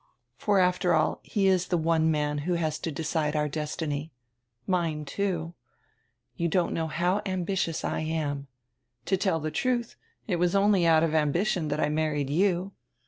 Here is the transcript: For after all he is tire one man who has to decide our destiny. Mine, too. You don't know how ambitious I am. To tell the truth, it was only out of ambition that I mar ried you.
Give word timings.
For 0.35 0.59
after 0.59 0.95
all 0.95 1.19
he 1.21 1.45
is 1.45 1.67
tire 1.67 1.77
one 1.79 2.09
man 2.09 2.39
who 2.39 2.53
has 2.55 2.79
to 2.79 2.91
decide 2.91 3.35
our 3.35 3.47
destiny. 3.47 4.11
Mine, 4.65 5.05
too. 5.05 5.53
You 6.35 6.47
don't 6.47 6.73
know 6.73 6.87
how 6.87 7.21
ambitious 7.23 7.85
I 7.85 7.99
am. 7.99 8.47
To 9.05 9.15
tell 9.15 9.39
the 9.39 9.51
truth, 9.51 9.97
it 10.27 10.37
was 10.37 10.55
only 10.55 10.87
out 10.87 11.03
of 11.03 11.13
ambition 11.13 11.67
that 11.67 11.79
I 11.79 11.89
mar 11.89 12.13
ried 12.13 12.31
you. 12.31 12.71